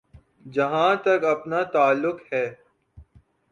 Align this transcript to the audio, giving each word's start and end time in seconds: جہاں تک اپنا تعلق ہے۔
جہاں 0.45 0.93
تک 0.95 1.19
اپنا 1.25 1.59
تعلق 1.73 2.17
ہے۔ 2.33 2.45